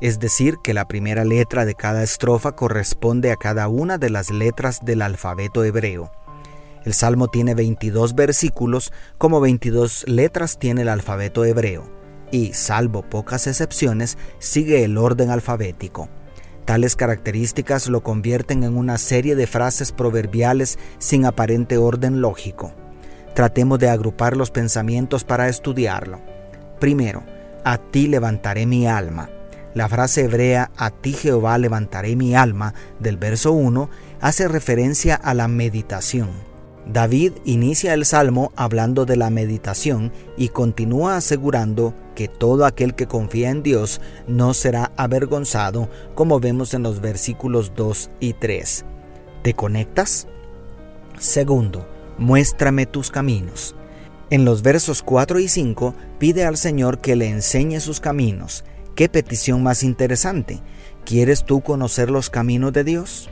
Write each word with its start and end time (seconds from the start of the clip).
es 0.00 0.20
decir, 0.20 0.58
que 0.62 0.74
la 0.74 0.86
primera 0.86 1.24
letra 1.24 1.64
de 1.64 1.74
cada 1.74 2.02
estrofa 2.02 2.52
corresponde 2.52 3.32
a 3.32 3.36
cada 3.36 3.68
una 3.68 3.98
de 3.98 4.10
las 4.10 4.30
letras 4.30 4.80
del 4.84 5.02
alfabeto 5.02 5.64
hebreo. 5.64 6.10
El 6.84 6.94
salmo 6.94 7.28
tiene 7.28 7.54
22 7.54 8.14
versículos, 8.14 8.92
como 9.18 9.40
22 9.40 10.06
letras 10.08 10.58
tiene 10.58 10.82
el 10.82 10.88
alfabeto 10.88 11.44
hebreo, 11.44 11.84
y, 12.30 12.52
salvo 12.52 13.02
pocas 13.02 13.46
excepciones, 13.46 14.16
sigue 14.38 14.84
el 14.84 14.96
orden 14.96 15.30
alfabético. 15.30 16.08
Tales 16.64 16.96
características 16.96 17.88
lo 17.88 18.02
convierten 18.02 18.62
en 18.62 18.76
una 18.76 18.98
serie 18.98 19.36
de 19.36 19.46
frases 19.46 19.90
proverbiales 19.90 20.78
sin 20.98 21.24
aparente 21.24 21.78
orden 21.78 22.20
lógico. 22.20 22.72
Tratemos 23.34 23.78
de 23.78 23.88
agrupar 23.88 24.36
los 24.36 24.50
pensamientos 24.50 25.24
para 25.24 25.48
estudiarlo. 25.48 26.20
Primero, 26.78 27.24
a 27.64 27.78
ti 27.78 28.06
levantaré 28.06 28.66
mi 28.66 28.86
alma. 28.86 29.30
La 29.74 29.88
frase 29.88 30.24
hebrea 30.24 30.70
a 30.76 30.90
ti 30.90 31.12
Jehová 31.12 31.58
levantaré 31.58 32.16
mi 32.16 32.34
alma 32.34 32.74
del 32.98 33.16
verso 33.16 33.52
1 33.52 33.90
hace 34.20 34.48
referencia 34.48 35.14
a 35.14 35.34
la 35.34 35.48
meditación. 35.48 36.30
David 36.90 37.34
inicia 37.44 37.92
el 37.92 38.06
salmo 38.06 38.50
hablando 38.56 39.04
de 39.04 39.16
la 39.16 39.28
meditación 39.28 40.10
y 40.38 40.48
continúa 40.48 41.18
asegurando 41.18 41.94
que 42.14 42.28
todo 42.28 42.64
aquel 42.64 42.94
que 42.94 43.06
confía 43.06 43.50
en 43.50 43.62
Dios 43.62 44.00
no 44.26 44.54
será 44.54 44.90
avergonzado, 44.96 45.90
como 46.14 46.40
vemos 46.40 46.72
en 46.72 46.82
los 46.82 47.02
versículos 47.02 47.72
2 47.76 48.10
y 48.20 48.32
3. 48.32 48.86
¿Te 49.42 49.52
conectas? 49.52 50.28
Segundo, 51.18 51.86
muéstrame 52.16 52.86
tus 52.86 53.10
caminos. 53.10 53.74
En 54.30 54.46
los 54.46 54.62
versos 54.62 55.02
4 55.02 55.40
y 55.40 55.48
5 55.48 55.94
pide 56.18 56.46
al 56.46 56.56
Señor 56.56 57.00
que 57.00 57.16
le 57.16 57.28
enseñe 57.28 57.80
sus 57.80 58.00
caminos. 58.00 58.64
¿Qué 58.98 59.08
petición 59.08 59.62
más 59.62 59.84
interesante? 59.84 60.58
¿Quieres 61.04 61.44
tú 61.44 61.60
conocer 61.60 62.10
los 62.10 62.30
caminos 62.30 62.72
de 62.72 62.82
Dios? 62.82 63.30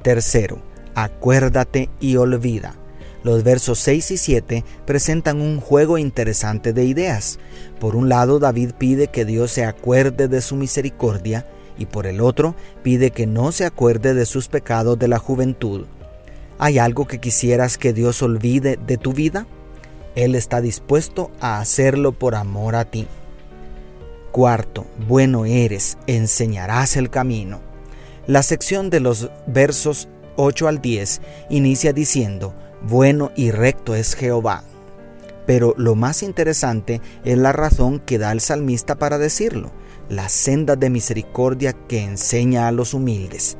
Tercero, 0.00 0.62
acuérdate 0.94 1.90
y 2.00 2.16
olvida. 2.16 2.76
Los 3.22 3.44
versos 3.44 3.78
6 3.80 4.12
y 4.12 4.16
7 4.16 4.64
presentan 4.86 5.42
un 5.42 5.60
juego 5.60 5.98
interesante 5.98 6.72
de 6.72 6.86
ideas. 6.86 7.38
Por 7.80 7.94
un 7.94 8.08
lado, 8.08 8.38
David 8.38 8.70
pide 8.78 9.08
que 9.08 9.26
Dios 9.26 9.50
se 9.50 9.66
acuerde 9.66 10.26
de 10.26 10.40
su 10.40 10.56
misericordia 10.56 11.46
y 11.76 11.84
por 11.84 12.06
el 12.06 12.22
otro 12.22 12.54
pide 12.82 13.10
que 13.10 13.26
no 13.26 13.52
se 13.52 13.66
acuerde 13.66 14.14
de 14.14 14.24
sus 14.24 14.48
pecados 14.48 14.98
de 14.98 15.08
la 15.08 15.18
juventud. 15.18 15.84
¿Hay 16.58 16.78
algo 16.78 17.06
que 17.06 17.20
quisieras 17.20 17.76
que 17.76 17.92
Dios 17.92 18.22
olvide 18.22 18.78
de 18.78 18.96
tu 18.96 19.12
vida? 19.12 19.46
Él 20.14 20.34
está 20.34 20.62
dispuesto 20.62 21.30
a 21.42 21.60
hacerlo 21.60 22.12
por 22.12 22.34
amor 22.34 22.74
a 22.74 22.86
ti. 22.86 23.06
Cuarto, 24.32 24.86
bueno 25.06 25.44
eres, 25.44 25.98
enseñarás 26.06 26.96
el 26.96 27.10
camino. 27.10 27.60
La 28.26 28.42
sección 28.42 28.88
de 28.88 28.98
los 28.98 29.30
versos 29.46 30.08
8 30.36 30.68
al 30.68 30.80
10 30.80 31.20
inicia 31.50 31.92
diciendo, 31.92 32.54
bueno 32.80 33.30
y 33.36 33.50
recto 33.50 33.94
es 33.94 34.14
Jehová. 34.14 34.64
Pero 35.44 35.74
lo 35.76 35.96
más 35.96 36.22
interesante 36.22 37.02
es 37.26 37.36
la 37.36 37.52
razón 37.52 37.98
que 37.98 38.16
da 38.16 38.32
el 38.32 38.40
salmista 38.40 38.94
para 38.94 39.18
decirlo, 39.18 39.70
la 40.08 40.30
senda 40.30 40.76
de 40.76 40.88
misericordia 40.88 41.74
que 41.74 42.02
enseña 42.02 42.68
a 42.68 42.72
los 42.72 42.94
humildes. 42.94 43.58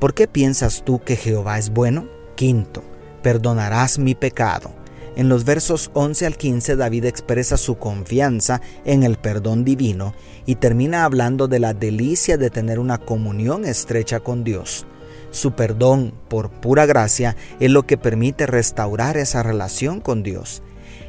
¿Por 0.00 0.12
qué 0.12 0.26
piensas 0.26 0.82
tú 0.84 1.00
que 1.04 1.14
Jehová 1.14 1.56
es 1.56 1.70
bueno? 1.70 2.08
Quinto, 2.34 2.82
perdonarás 3.22 4.00
mi 4.00 4.16
pecado. 4.16 4.72
En 5.20 5.28
los 5.28 5.44
versos 5.44 5.90
11 5.92 6.24
al 6.24 6.38
15 6.38 6.76
David 6.76 7.04
expresa 7.04 7.58
su 7.58 7.76
confianza 7.76 8.62
en 8.86 9.02
el 9.02 9.18
perdón 9.18 9.66
divino 9.66 10.14
y 10.46 10.54
termina 10.54 11.04
hablando 11.04 11.46
de 11.46 11.58
la 11.58 11.74
delicia 11.74 12.38
de 12.38 12.48
tener 12.48 12.78
una 12.78 12.96
comunión 12.96 13.66
estrecha 13.66 14.20
con 14.20 14.44
Dios. 14.44 14.86
Su 15.30 15.52
perdón 15.52 16.14
por 16.28 16.50
pura 16.50 16.86
gracia 16.86 17.36
es 17.60 17.70
lo 17.70 17.82
que 17.82 17.98
permite 17.98 18.46
restaurar 18.46 19.18
esa 19.18 19.42
relación 19.42 20.00
con 20.00 20.22
Dios. 20.22 20.62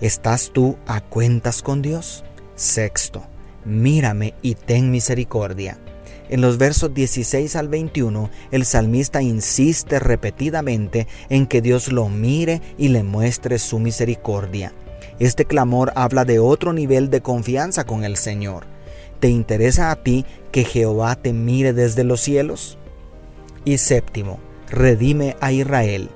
¿Estás 0.00 0.52
tú 0.52 0.76
a 0.86 1.00
cuentas 1.00 1.60
con 1.60 1.82
Dios? 1.82 2.22
Sexto, 2.54 3.24
mírame 3.64 4.34
y 4.40 4.54
ten 4.54 4.92
misericordia. 4.92 5.80
En 6.28 6.40
los 6.40 6.58
versos 6.58 6.92
16 6.92 7.54
al 7.54 7.68
21, 7.68 8.30
el 8.50 8.64
salmista 8.64 9.22
insiste 9.22 10.00
repetidamente 10.00 11.06
en 11.28 11.46
que 11.46 11.62
Dios 11.62 11.92
lo 11.92 12.08
mire 12.08 12.60
y 12.76 12.88
le 12.88 13.04
muestre 13.04 13.58
su 13.60 13.78
misericordia. 13.78 14.72
Este 15.20 15.44
clamor 15.44 15.92
habla 15.94 16.24
de 16.24 16.40
otro 16.40 16.72
nivel 16.72 17.10
de 17.10 17.20
confianza 17.20 17.84
con 17.84 18.04
el 18.04 18.16
Señor. 18.16 18.66
¿Te 19.20 19.28
interesa 19.28 19.90
a 19.90 20.02
ti 20.02 20.26
que 20.50 20.64
Jehová 20.64 21.14
te 21.14 21.32
mire 21.32 21.72
desde 21.72 22.02
los 22.02 22.20
cielos? 22.20 22.76
Y 23.64 23.78
séptimo, 23.78 24.40
redime 24.68 25.36
a 25.40 25.52
Israel. 25.52 26.10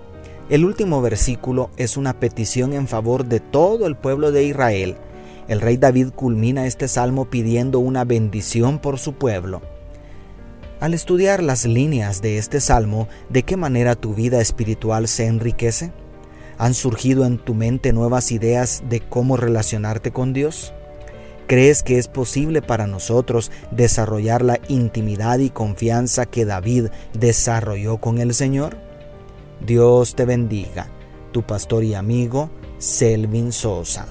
El 0.50 0.64
último 0.64 1.00
versículo 1.00 1.70
es 1.76 1.96
una 1.96 2.18
petición 2.18 2.72
en 2.72 2.88
favor 2.88 3.24
de 3.24 3.38
todo 3.38 3.86
el 3.86 3.96
pueblo 3.96 4.32
de 4.32 4.42
Israel. 4.42 4.96
El 5.46 5.60
rey 5.60 5.76
David 5.76 6.08
culmina 6.10 6.66
este 6.66 6.88
salmo 6.88 7.30
pidiendo 7.30 7.78
una 7.78 8.04
bendición 8.04 8.80
por 8.80 8.98
su 8.98 9.14
pueblo. 9.14 9.62
Al 10.80 10.94
estudiar 10.94 11.42
las 11.42 11.66
líneas 11.66 12.22
de 12.22 12.38
este 12.38 12.58
salmo, 12.58 13.06
¿de 13.28 13.42
qué 13.42 13.58
manera 13.58 13.96
tu 13.96 14.14
vida 14.14 14.40
espiritual 14.40 15.08
se 15.08 15.26
enriquece? 15.26 15.92
¿Han 16.56 16.72
surgido 16.72 17.26
en 17.26 17.36
tu 17.36 17.54
mente 17.54 17.92
nuevas 17.92 18.32
ideas 18.32 18.82
de 18.88 19.00
cómo 19.00 19.36
relacionarte 19.36 20.10
con 20.10 20.32
Dios? 20.32 20.72
¿Crees 21.46 21.82
que 21.82 21.98
es 21.98 22.08
posible 22.08 22.62
para 22.62 22.86
nosotros 22.86 23.52
desarrollar 23.70 24.40
la 24.40 24.58
intimidad 24.68 25.38
y 25.40 25.50
confianza 25.50 26.24
que 26.24 26.46
David 26.46 26.86
desarrolló 27.12 27.98
con 27.98 28.16
el 28.16 28.32
Señor? 28.32 28.78
Dios 29.66 30.14
te 30.14 30.24
bendiga, 30.24 30.88
tu 31.32 31.42
pastor 31.42 31.84
y 31.84 31.92
amigo 31.92 32.50
Selvin 32.78 33.52
Sosa. 33.52 34.06